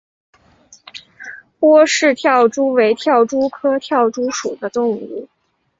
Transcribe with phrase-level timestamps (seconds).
[1.59, 5.29] 波氏跳蛛为跳蛛科跳蛛属的动物。